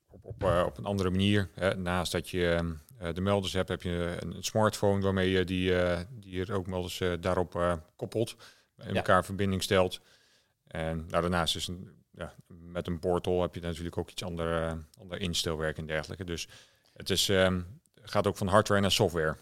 op, 0.07 0.25
op, 0.25 0.43
uh, 0.43 0.63
op 0.65 0.77
een 0.77 0.85
andere 0.85 1.09
manier. 1.09 1.49
Hè. 1.53 1.75
Naast 1.75 2.11
dat 2.11 2.29
je 2.29 2.75
de 3.13 3.21
melders 3.21 3.53
hebt, 3.53 3.69
heb 3.69 3.81
je 3.81 4.17
een, 4.19 4.35
een 4.35 4.43
smartphone 4.43 5.01
waarmee 5.01 5.29
je 5.29 5.43
die, 5.43 5.73
die 6.09 6.45
rookmelders 6.45 7.01
daarop 7.19 7.79
koppelt, 7.95 8.35
in 8.77 8.89
ja. 8.89 8.93
elkaar 8.93 9.25
verbinding 9.25 9.63
stelt. 9.63 10.01
En 10.67 10.97
nou, 10.97 11.21
daarnaast 11.21 11.55
is 11.55 11.67
een, 11.67 12.05
ja, 12.11 12.33
met 12.47 12.87
een 12.87 12.99
portal 12.99 13.41
heb 13.41 13.55
je 13.55 13.61
natuurlijk 13.61 13.97
ook 13.97 14.09
iets 14.09 14.23
ander, 14.23 14.77
ander 14.99 15.19
instelwerk 15.19 15.77
en 15.77 15.85
dergelijke. 15.85 16.23
Dus 16.23 16.47
het 16.93 17.09
is, 17.09 17.27
um, 17.27 17.81
gaat 18.01 18.27
ook 18.27 18.37
van 18.37 18.47
hardware 18.47 18.81
naar 18.81 18.91
software. 18.91 19.37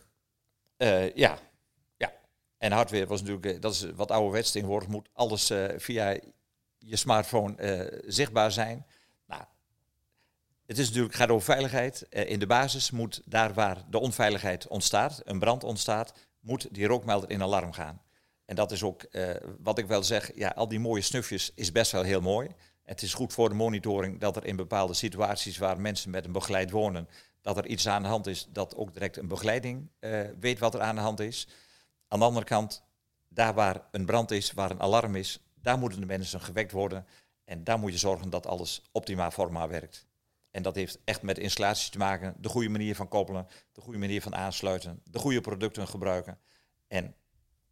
Uh, 0.77 1.15
ja. 1.15 1.39
En 2.65 2.71
hardware 2.71 3.05
was 3.05 3.21
natuurlijk, 3.21 3.45
eh, 3.45 3.61
dat 3.61 3.73
is 3.73 3.85
wat 3.95 4.11
ouderwets 4.11 4.51
tegenwoordig, 4.51 4.89
moet 4.89 5.09
alles 5.13 5.51
uh, 5.51 5.65
via 5.77 6.17
je 6.77 6.95
smartphone 6.95 7.91
zichtbaar 8.07 8.51
zijn. 8.51 8.85
Nou, 9.27 9.43
het 10.65 10.77
is 10.77 10.87
natuurlijk, 10.87 11.15
gaat 11.15 11.29
over 11.29 11.45
veiligheid. 11.45 12.05
in 12.09 12.39
de 12.39 12.47
basis 12.47 12.91
moet 12.91 13.21
daar 13.25 13.53
waar 13.53 13.83
de 13.89 13.99
onveiligheid 13.99 14.67
ontstaat, 14.67 15.21
een 15.23 15.39
brand 15.39 15.63
ontstaat, 15.63 16.13
moet 16.39 16.67
die 16.71 16.87
rookmelder 16.87 17.29
in 17.29 17.41
alarm 17.41 17.71
gaan. 17.71 18.01
En 18.45 18.55
dat 18.55 18.71
is 18.71 18.83
ook 18.83 19.05
wat 19.59 19.77
ik 19.77 19.85
wel 19.85 20.03
zeg, 20.03 20.31
ja, 20.35 20.49
al 20.55 20.67
die 20.67 20.79
mooie 20.79 21.01
snufjes 21.01 21.51
is 21.55 21.71
best 21.71 21.91
wel 21.91 22.03
heel 22.03 22.21
mooi. 22.21 22.49
Het 22.83 23.01
is 23.01 23.13
goed 23.13 23.33
voor 23.33 23.49
de 23.49 23.55
monitoring 23.55 24.19
dat 24.19 24.35
er 24.35 24.45
in 24.45 24.55
bepaalde 24.55 24.93
situaties 24.93 25.57
waar 25.57 25.81
mensen 25.81 26.11
met 26.11 26.25
een 26.25 26.31
begeleid 26.31 26.71
wonen, 26.71 27.07
dat 27.41 27.57
er 27.57 27.67
iets 27.67 27.87
aan 27.87 28.01
de 28.01 28.07
hand 28.07 28.27
is, 28.27 28.47
dat 28.49 28.75
ook 28.75 28.93
direct 28.93 29.17
een 29.17 29.27
begeleiding 29.27 29.89
weet 30.39 30.59
wat 30.59 30.73
er 30.73 30.81
aan 30.81 30.95
de 30.95 31.01
hand 31.01 31.19
is. 31.19 31.47
Aan 32.07 32.19
de 32.19 32.25
andere 32.25 32.45
kant, 32.45 32.83
daar 33.27 33.53
waar 33.53 33.87
een 33.91 34.05
brand 34.05 34.31
is, 34.31 34.51
waar 34.51 34.71
een 34.71 34.81
alarm 34.81 35.15
is, 35.15 35.39
daar 35.53 35.77
moeten 35.77 35.99
de 35.99 36.05
mensen 36.05 36.41
gewekt 36.41 36.71
worden. 36.71 37.07
En 37.45 37.63
daar 37.63 37.79
moet 37.79 37.91
je 37.91 37.97
zorgen 37.97 38.29
dat 38.29 38.47
alles 38.47 38.81
optimaal 38.91 39.31
formaal 39.31 39.67
werkt. 39.67 40.07
En 40.51 40.63
dat 40.63 40.75
heeft 40.75 40.99
echt 41.03 41.21
met 41.21 41.37
installaties 41.37 41.89
te 41.89 41.97
maken, 41.97 42.35
de 42.37 42.49
goede 42.49 42.69
manier 42.69 42.95
van 42.95 43.07
koppelen, 43.07 43.47
de 43.71 43.81
goede 43.81 43.99
manier 43.99 44.21
van 44.21 44.35
aansluiten, 44.35 45.01
de 45.03 45.19
goede 45.19 45.41
producten 45.41 45.87
gebruiken 45.87 46.39
en 46.87 47.15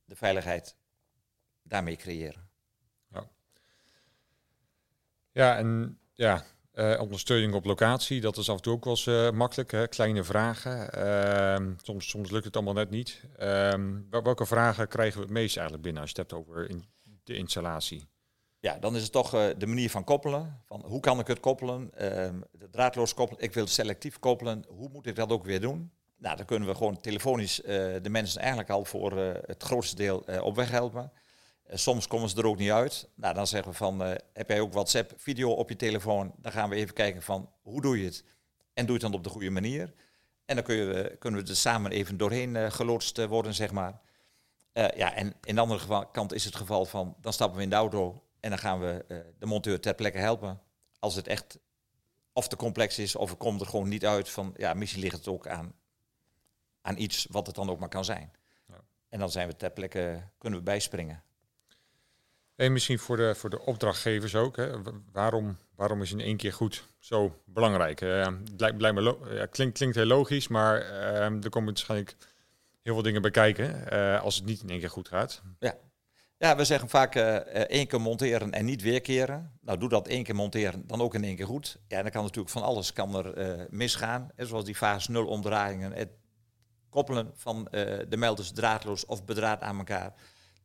de 0.05 0.15
veiligheid 0.15 0.75
daarmee 1.61 1.95
creëren. 1.95 2.51
Ja, 5.31 5.57
en 5.57 5.99
ja, 6.13 6.43
uh, 6.73 7.01
ondersteuning 7.01 7.53
op 7.53 7.65
locatie, 7.65 8.21
dat 8.21 8.37
is 8.37 8.49
af 8.49 8.55
en 8.55 8.61
toe 8.61 8.73
ook 8.73 8.85
wel 8.85 8.97
uh, 9.05 9.31
makkelijk. 9.31 9.71
Hè? 9.71 9.87
Kleine 9.87 10.23
vragen. 10.23 10.89
Uh, 10.97 11.73
soms, 11.81 12.09
soms 12.09 12.31
lukt 12.31 12.45
het 12.45 12.55
allemaal 12.55 12.73
net 12.73 12.89
niet. 12.89 13.21
Ehm, 13.37 13.93
welke 14.09 14.45
vragen 14.45 14.87
krijgen 14.87 15.17
we 15.17 15.23
het 15.23 15.33
meest 15.33 15.55
eigenlijk 15.55 15.85
binnen 15.85 16.01
als 16.01 16.11
je 16.11 16.21
het 16.21 16.31
hebt 16.31 16.41
over 16.41 16.69
in 16.69 16.85
de 17.23 17.35
installatie? 17.35 18.07
Ja, 18.59 18.77
dan 18.79 18.95
is 18.95 19.03
het 19.03 19.11
toch 19.11 19.35
uh, 19.35 19.45
de 19.57 19.67
manier 19.67 19.89
van 19.89 20.03
koppelen. 20.03 20.61
Van 20.65 20.83
hoe 20.85 20.99
kan 20.99 21.19
ik 21.19 21.27
het 21.27 21.39
koppelen? 21.39 21.89
Ehm, 21.93 22.35
draadloos 22.71 23.13
koppelen. 23.13 23.43
Ik 23.43 23.53
wil 23.53 23.67
selectief 23.67 24.19
koppelen. 24.19 24.65
Hoe 24.67 24.89
moet 24.89 25.05
ik 25.05 25.15
dat 25.15 25.31
ook 25.31 25.45
weer 25.45 25.61
doen? 25.61 25.91
Nou, 26.17 26.37
dan 26.37 26.45
kunnen 26.45 26.67
we 26.67 26.75
gewoon 26.75 26.99
telefonisch 26.99 27.55
de 28.01 28.09
mensen 28.09 28.39
eigenlijk 28.39 28.69
al 28.69 28.85
voor 28.85 29.17
het 29.45 29.63
grootste 29.63 29.95
deel 29.95 30.25
op 30.41 30.55
weg 30.55 30.69
helpen. 30.69 31.11
Eh, 31.63 31.77
soms 31.77 32.07
komen 32.07 32.29
ze 32.29 32.37
er 32.37 32.45
ook 32.45 32.57
niet 32.57 32.71
uit. 32.71 33.09
Nou, 33.15 33.33
dan 33.33 33.47
zeggen 33.47 33.71
we 33.71 33.77
van, 33.77 34.07
uh, 34.07 34.15
heb 34.33 34.49
jij 34.49 34.59
ook 34.59 34.73
WhatsApp 34.73 35.13
video 35.15 35.51
op 35.51 35.69
je 35.69 35.75
telefoon? 35.75 36.33
Dan 36.37 36.51
gaan 36.51 36.69
we 36.69 36.75
even 36.75 36.93
kijken 36.93 37.21
van, 37.21 37.51
hoe 37.61 37.81
doe 37.81 37.99
je 37.99 38.05
het? 38.05 38.23
En 38.73 38.85
doe 38.85 38.95
je 38.95 39.01
het 39.01 39.01
dan 39.01 39.13
op 39.13 39.23
de 39.23 39.29
goede 39.29 39.49
manier? 39.49 39.93
En 40.45 40.55
dan 40.55 40.63
kun 40.63 40.75
je, 40.75 41.15
kunnen 41.19 41.43
we 41.43 41.49
er 41.49 41.55
samen 41.55 41.91
even 41.91 42.17
doorheen 42.17 42.55
uh, 42.55 42.71
geloodst 42.71 43.25
worden, 43.25 43.53
zeg 43.53 43.71
maar. 43.71 44.01
Uh, 44.73 44.87
ja, 44.89 45.13
en 45.13 45.33
in 45.43 45.55
de 45.55 45.61
andere 45.61 45.79
geval, 45.79 46.05
kant 46.05 46.33
is 46.33 46.45
het 46.45 46.55
geval 46.55 46.85
van, 46.85 47.15
dan 47.21 47.33
stappen 47.33 47.57
we 47.57 47.63
in 47.63 47.69
de 47.69 47.75
auto 47.75 48.23
en 48.39 48.49
dan 48.49 48.59
gaan 48.59 48.79
we 48.79 49.05
de 49.39 49.45
monteur 49.45 49.79
ter 49.79 49.93
plekke 49.95 50.17
helpen. 50.17 50.61
Als 50.99 51.15
het 51.15 51.27
echt 51.27 51.59
of 52.33 52.47
te 52.47 52.55
complex 52.55 52.99
is 52.99 53.15
of 53.15 53.29
het 53.29 53.39
komt 53.39 53.61
er 53.61 53.67
gewoon 53.67 53.89
niet 53.89 54.05
uit 54.05 54.29
van, 54.29 54.53
ja, 54.57 54.73
misschien 54.73 55.01
ligt 55.01 55.15
het 55.15 55.27
ook 55.27 55.47
aan, 55.47 55.73
aan 56.81 56.97
iets 56.97 57.27
wat 57.29 57.47
het 57.47 57.55
dan 57.55 57.69
ook 57.69 57.79
maar 57.79 57.89
kan 57.89 58.05
zijn. 58.05 58.31
Ja. 58.67 58.81
En 59.09 59.19
dan 59.19 59.31
zijn 59.31 59.47
we 59.47 59.55
ter 59.55 59.71
plekke, 59.71 60.23
kunnen 60.37 60.59
we 60.59 60.65
bijspringen. 60.65 61.23
En 62.55 62.71
misschien 62.71 62.99
voor 62.99 63.17
de, 63.17 63.35
voor 63.35 63.49
de 63.49 63.65
opdrachtgevers 63.65 64.35
ook. 64.35 64.55
Hè. 64.55 64.71
Waarom, 65.11 65.57
waarom 65.75 66.01
is 66.01 66.11
in 66.11 66.19
één 66.19 66.37
keer 66.37 66.53
goed 66.53 66.83
zo 66.99 67.41
belangrijk? 67.45 68.01
Uh, 68.01 68.27
blijkt, 68.55 68.77
blijkt 68.77 68.95
me 68.95 69.17
ja, 69.29 69.45
klinkt, 69.45 69.77
klinkt 69.77 69.95
heel 69.95 70.05
logisch, 70.05 70.47
maar 70.47 70.81
uh, 70.81 71.43
er 71.43 71.49
komen 71.49 71.73
waarschijnlijk 71.73 72.15
heel 72.81 72.93
veel 72.93 73.03
dingen 73.03 73.21
bij 73.21 73.31
kijken 73.31 73.93
uh, 73.93 74.21
als 74.21 74.35
het 74.35 74.45
niet 74.45 74.61
in 74.61 74.69
één 74.69 74.79
keer 74.79 74.89
goed 74.89 75.07
gaat. 75.07 75.41
Ja, 75.59 75.75
ja 76.37 76.55
we 76.55 76.65
zeggen 76.65 76.89
vaak 76.89 77.15
één 77.15 77.87
keer 77.87 78.01
monteren 78.01 78.51
en 78.51 78.65
niet 78.65 78.81
weerkeren. 78.81 79.57
Nou, 79.61 79.79
doe 79.79 79.89
dat 79.89 80.07
één 80.07 80.23
keer 80.23 80.35
monteren, 80.35 80.87
dan 80.87 81.01
ook 81.01 81.15
in 81.15 81.23
één 81.23 81.35
keer 81.35 81.45
goed. 81.45 81.79
Ja, 81.87 82.01
dan 82.01 82.11
kan 82.11 82.23
natuurlijk 82.23 82.53
van 82.53 82.63
alles 82.63 82.93
kan 82.93 83.15
er 83.15 83.67
misgaan. 83.69 84.29
Zoals 84.37 84.65
die 84.65 84.75
fase 84.75 85.11
0 85.11 85.25
omdraaiingen, 85.25 85.93
het 85.93 86.09
koppelen 86.89 87.31
van 87.35 87.67
de 88.09 88.17
melders 88.17 88.51
draadloos 88.51 89.05
of 89.05 89.25
bedraad 89.25 89.61
aan 89.61 89.77
elkaar. 89.77 90.13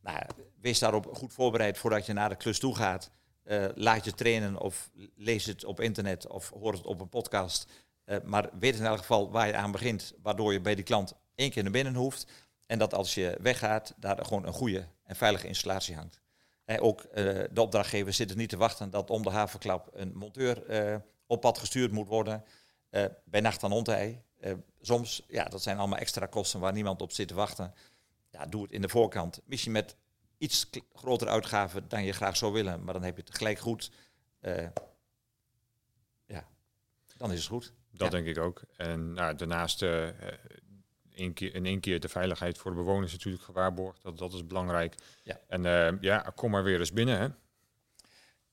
Nou, 0.01 0.19
wees 0.61 0.79
daarop 0.79 1.09
goed 1.13 1.33
voorbereid 1.33 1.77
voordat 1.77 2.05
je 2.05 2.13
naar 2.13 2.29
de 2.29 2.35
klus 2.35 2.59
toe 2.59 2.75
gaat. 2.75 3.11
Uh, 3.43 3.65
laat 3.75 4.05
je 4.05 4.13
trainen 4.13 4.57
of 4.57 4.89
lees 5.15 5.45
het 5.45 5.65
op 5.65 5.79
internet 5.79 6.27
of 6.27 6.49
hoor 6.49 6.73
het 6.73 6.85
op 6.85 7.01
een 7.01 7.09
podcast. 7.09 7.71
Uh, 8.05 8.17
maar 8.23 8.49
weet 8.59 8.77
in 8.77 8.85
elk 8.85 8.97
geval 8.97 9.31
waar 9.31 9.47
je 9.47 9.55
aan 9.55 9.71
begint, 9.71 10.13
waardoor 10.21 10.53
je 10.53 10.61
bij 10.61 10.75
die 10.75 10.83
klant 10.83 11.13
één 11.35 11.49
keer 11.51 11.63
naar 11.63 11.71
binnen 11.71 11.95
hoeft. 11.95 12.31
En 12.65 12.79
dat 12.79 12.93
als 12.93 13.13
je 13.13 13.37
weggaat, 13.41 13.93
daar 13.97 14.25
gewoon 14.25 14.45
een 14.45 14.53
goede 14.53 14.87
en 15.03 15.15
veilige 15.15 15.47
installatie 15.47 15.95
hangt. 15.95 16.19
En 16.65 16.81
ook 16.81 17.01
uh, 17.01 17.13
de 17.51 17.61
opdrachtgever 17.61 18.13
zit 18.13 18.29
er 18.29 18.37
niet 18.37 18.49
te 18.49 18.57
wachten 18.57 18.89
dat 18.89 19.09
om 19.09 19.23
de 19.23 19.29
havenklap 19.29 19.89
een 19.93 20.11
monteur 20.15 20.63
op 21.27 21.41
pad 21.41 21.57
gestuurd 21.57 21.91
moet 21.91 22.07
worden. 22.07 22.43
bij 23.25 23.41
nacht 23.41 23.63
aan 23.63 23.71
ontij. 23.71 24.23
soms, 24.81 25.23
ja, 25.27 25.43
dat 25.43 25.61
zijn 25.61 25.77
allemaal 25.77 25.99
extra 25.99 26.25
kosten 26.25 26.59
waar 26.59 26.73
niemand 26.73 27.01
op 27.01 27.11
zit 27.11 27.27
te 27.27 27.33
wachten 27.33 27.73
ja, 28.29 28.45
doe 28.45 28.61
het 28.61 28.71
in 28.71 28.81
de 28.81 28.89
voorkant. 28.89 29.41
Misschien 29.45 29.71
met 29.71 29.95
iets 30.37 30.69
grotere 30.93 31.31
uitgaven 31.31 31.87
dan 31.87 32.03
je 32.03 32.13
graag 32.13 32.37
zou 32.37 32.53
willen, 32.53 32.83
maar 32.83 32.93
dan 32.93 33.03
heb 33.03 33.15
je 33.15 33.23
het 33.25 33.37
gelijk 33.37 33.59
goed. 33.59 33.91
Uh, 34.41 34.67
ja, 36.25 36.47
dan 37.17 37.31
is 37.31 37.39
het 37.39 37.47
goed. 37.47 37.73
Dat 37.91 38.11
denk 38.11 38.27
ik 38.27 38.37
ook. 38.37 38.61
En 38.75 39.13
nou, 39.13 39.35
daarnaast 39.35 39.81
uh, 39.81 40.07
in, 41.09 41.33
keer, 41.33 41.55
in 41.55 41.65
één 41.65 41.79
keer 41.79 41.99
de 41.99 42.09
veiligheid 42.09 42.57
voor 42.57 42.71
de 42.71 42.77
bewoners 42.77 43.11
natuurlijk 43.11 43.43
gewaarborgd. 43.43 44.01
Dat, 44.01 44.17
dat 44.17 44.33
is 44.33 44.47
belangrijk. 44.47 44.95
Ja. 45.23 45.39
En 45.47 45.63
uh, 45.63 46.01
ja, 46.01 46.31
kom 46.35 46.51
maar 46.51 46.63
weer 46.63 46.79
eens 46.79 46.93
binnen. 46.93 47.19
Hè? 47.19 47.27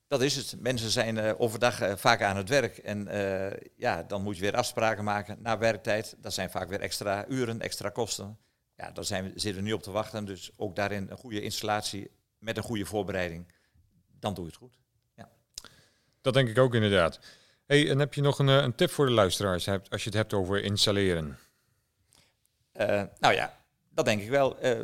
Dat 0.07 0.21
is 0.21 0.35
het. 0.35 0.61
Mensen 0.61 0.89
zijn 0.89 1.37
overdag 1.37 1.99
vaak 1.99 2.21
aan 2.21 2.37
het 2.37 2.49
werk. 2.49 2.77
En 2.77 3.07
ja, 3.75 4.03
dan 4.03 4.23
moet 4.23 4.35
je 4.35 4.41
weer 4.41 4.55
afspraken 4.55 5.03
maken 5.03 5.41
na 5.41 5.57
werktijd. 5.57 6.15
Dat 6.21 6.33
zijn 6.33 6.49
vaak 6.49 6.69
weer 6.69 6.81
extra 6.81 7.25
uren, 7.27 7.61
extra 7.61 7.89
kosten 7.89 8.37
ja, 8.77 8.91
daar 8.91 9.03
zijn 9.03 9.23
we, 9.23 9.29
zitten 9.29 9.61
we 9.61 9.67
nu 9.67 9.73
op 9.73 9.83
te 9.83 9.91
wachten. 9.91 10.25
Dus 10.25 10.51
ook 10.55 10.75
daarin 10.75 11.07
een 11.09 11.17
goede 11.17 11.41
installatie 11.41 12.11
met 12.39 12.57
een 12.57 12.63
goede 12.63 12.85
voorbereiding. 12.85 13.51
Dan 14.19 14.33
doe 14.33 14.43
je 14.43 14.49
het 14.49 14.59
goed. 14.59 14.77
Ja. 15.15 15.29
Dat 16.21 16.33
denk 16.33 16.49
ik 16.49 16.57
ook 16.57 16.73
inderdaad. 16.73 17.19
Hey, 17.65 17.89
en 17.89 17.99
heb 17.99 18.13
je 18.13 18.21
nog 18.21 18.39
een, 18.39 18.49
eh, 18.49 18.55
een 18.55 18.75
tip 18.75 18.89
voor 18.89 19.05
de 19.05 19.11
luisteraars 19.11 19.67
als 19.67 20.03
je 20.03 20.09
het 20.09 20.13
hebt 20.13 20.33
over 20.33 20.63
installeren? 20.63 21.37
Uh, 22.73 23.03
nou 23.19 23.33
ja, 23.33 23.57
dat 23.89 24.05
denk 24.05 24.21
ik 24.21 24.29
wel. 24.29 24.65
Uh, 24.65 24.81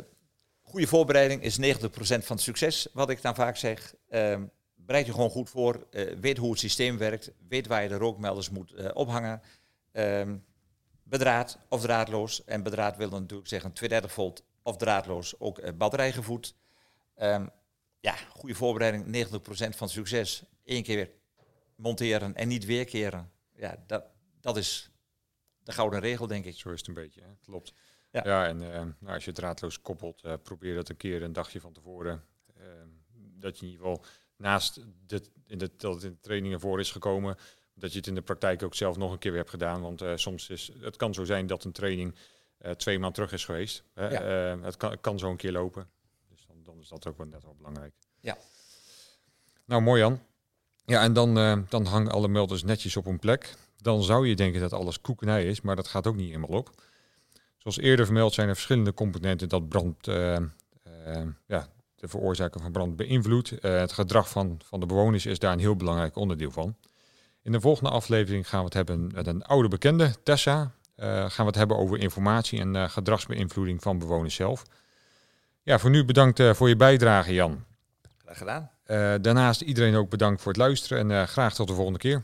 goede 0.62 0.86
voorbereiding 0.86 1.42
is 1.42 1.58
90% 1.58 2.24
van 2.24 2.36
het 2.36 2.44
succes, 2.44 2.88
wat 2.92 3.10
ik 3.10 3.22
dan 3.22 3.34
vaak 3.34 3.56
zeg. 3.56 3.94
Uh, 4.10 4.40
bereid 4.74 5.06
je 5.06 5.12
gewoon 5.12 5.30
goed 5.30 5.50
voor, 5.50 5.86
weet 6.20 6.36
hoe 6.36 6.50
het 6.50 6.58
systeem 6.58 6.98
werkt, 6.98 7.32
weet 7.48 7.66
waar 7.66 7.82
je 7.82 7.88
de 7.88 7.96
rookmelders 7.96 8.50
moet 8.50 8.92
ophangen. 8.92 9.42
Ehm, 9.92 10.36
bedraad 11.18 11.58
of 11.68 11.80
draadloos. 11.80 12.44
En 12.44 12.62
bedraad 12.62 12.96
wil 12.96 13.10
dan 13.10 13.20
natuurlijk 13.20 13.48
zeggen 13.48 13.72
230 13.72 14.12
volt 14.16 14.44
of 14.62 14.76
draadloos, 14.76 15.40
ook 15.40 15.58
uh, 15.58 15.70
batterijgevoed. 15.74 16.54
Um, 17.16 17.50
ja, 18.00 18.14
goede 18.14 18.54
voorbereiding, 18.54 19.28
90% 19.74 19.76
van 19.76 19.88
succes. 19.88 20.44
Eén 20.64 20.82
keer 20.82 20.96
weer 20.96 21.10
monteren 21.76 22.34
en 22.34 22.48
niet 22.48 22.64
weerkeren. 22.64 23.30
Ja, 23.56 23.84
dat, 23.86 24.04
dat 24.40 24.56
is 24.56 24.90
de 25.62 25.72
gouden 25.72 26.00
regel, 26.00 26.26
denk 26.26 26.44
ik. 26.44 26.56
Zo 26.56 26.70
is 26.70 26.78
het 26.78 26.88
een 26.88 26.94
beetje, 26.94 27.20
hè? 27.20 27.28
klopt. 27.40 27.72
Ja, 28.10 28.22
ja 28.24 28.46
en 28.46 28.60
uh, 28.60 28.68
nou, 28.68 29.14
als 29.14 29.24
je 29.24 29.32
draadloos 29.32 29.80
koppelt, 29.80 30.24
uh, 30.24 30.32
probeer 30.42 30.74
dat 30.74 30.88
een 30.88 30.96
keer 30.96 31.22
een 31.22 31.32
dagje 31.32 31.60
van 31.60 31.72
tevoren. 31.72 32.24
Ehm, 32.56 32.88
dat 33.14 33.58
je 33.58 33.66
in 33.66 33.70
ieder 33.72 33.86
geval 33.86 34.04
naast 34.36 34.80
dit, 35.06 35.30
in 35.46 35.58
de, 35.58 35.70
dat 35.76 35.94
het 35.94 36.04
in 36.04 36.10
de 36.10 36.20
trainingen 36.20 36.60
voor 36.60 36.80
is 36.80 36.90
gekomen, 36.90 37.36
dat 37.74 37.92
je 37.92 37.98
het 37.98 38.06
in 38.06 38.14
de 38.14 38.22
praktijk 38.22 38.62
ook 38.62 38.74
zelf 38.74 38.96
nog 38.96 39.12
een 39.12 39.18
keer 39.18 39.30
weer 39.30 39.40
hebt 39.40 39.52
gedaan. 39.52 39.80
Want 39.80 40.02
uh, 40.02 40.12
soms 40.14 40.48
is 40.48 40.70
het 40.80 40.96
kan 40.96 41.14
zo 41.14 41.24
zijn 41.24 41.46
dat 41.46 41.64
een 41.64 41.72
training 41.72 42.14
uh, 42.60 42.70
twee 42.70 42.98
maanden 42.98 43.14
terug 43.14 43.32
is 43.32 43.44
geweest. 43.44 43.84
Ja. 43.94 44.52
Uh, 44.54 44.62
het 44.62 44.76
kan, 44.76 45.00
kan 45.00 45.18
zo 45.18 45.30
een 45.30 45.36
keer 45.36 45.52
lopen. 45.52 45.88
Dus 46.28 46.44
dan, 46.46 46.56
dan, 46.62 46.78
is 46.80 46.88
dat 46.88 47.06
ook 47.06 47.16
wel 47.16 47.26
net 47.26 47.42
wel 47.42 47.54
belangrijk. 47.56 47.92
Ja. 48.20 48.36
Nou, 49.64 49.82
mooi 49.82 50.00
Jan. 50.00 50.20
Ja, 50.86 51.02
en 51.02 51.12
dan, 51.12 51.34
dan 51.68 51.84
hangen 51.84 52.12
alle 52.12 52.28
melders 52.28 52.62
netjes 52.62 52.96
op 52.96 53.04
hun 53.04 53.18
plek. 53.18 53.54
Dan 53.76 54.02
zou 54.02 54.28
je 54.28 54.36
denken 54.36 54.60
dat 54.60 54.72
alles 54.72 55.00
koekenij 55.00 55.44
is, 55.44 55.60
maar 55.60 55.76
dat 55.76 55.88
gaat 55.88 56.06
ook 56.06 56.16
niet 56.16 56.26
helemaal 56.26 56.58
op. 56.58 56.70
Zoals 57.56 57.78
eerder 57.78 58.04
vermeld 58.04 58.34
zijn 58.34 58.48
er 58.48 58.54
verschillende 58.54 58.94
componenten 58.94 59.48
dat 59.48 59.68
brand, 59.68 60.06
ja, 61.46 61.68
de 61.94 62.08
veroorzaker 62.08 62.60
van 62.60 62.72
brand 62.72 62.96
beïnvloedt. 62.96 63.52
het 63.60 63.92
gedrag 63.92 64.28
van, 64.28 64.60
van 64.64 64.80
de 64.80 64.86
bewoners 64.86 65.26
is 65.26 65.38
daar 65.38 65.52
een 65.52 65.58
heel 65.58 65.76
belangrijk 65.76 66.16
onderdeel 66.16 66.50
van. 66.50 66.76
In 67.44 67.52
de 67.52 67.60
volgende 67.60 67.90
aflevering 67.90 68.48
gaan 68.48 68.58
we 68.58 68.64
het 68.64 68.74
hebben 68.74 69.10
met 69.14 69.26
een 69.26 69.42
oude 69.42 69.68
bekende, 69.68 70.14
Tessa. 70.22 70.72
Uh, 70.96 71.06
gaan 71.06 71.30
we 71.36 71.44
het 71.44 71.54
hebben 71.54 71.76
over 71.76 71.98
informatie 71.98 72.60
en 72.60 72.74
uh, 72.74 72.88
gedragsbeïnvloeding 72.88 73.82
van 73.82 73.98
bewoners 73.98 74.34
zelf. 74.34 74.62
Ja, 75.62 75.78
voor 75.78 75.90
nu 75.90 76.04
bedankt 76.04 76.40
uh, 76.40 76.54
voor 76.54 76.68
je 76.68 76.76
bijdrage, 76.76 77.34
Jan. 77.34 77.64
Graag 78.24 78.38
gedaan. 78.38 78.70
daarnaast 79.22 79.60
iedereen 79.60 79.94
ook 79.94 80.10
bedankt 80.10 80.42
voor 80.42 80.52
het 80.52 80.60
luisteren 80.60 81.10
en 81.10 81.28
graag 81.28 81.54
tot 81.54 81.68
de 81.68 81.74
volgende 81.74 81.98
keer. 81.98 82.22